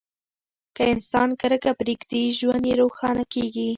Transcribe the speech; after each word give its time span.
که 0.75 0.83
انسان 0.93 1.29
کرکه 1.39 1.71
پریږدي، 1.79 2.23
ژوند 2.39 2.63
یې 2.69 2.75
روښانه 2.81 3.23
کیږي. 3.33 3.69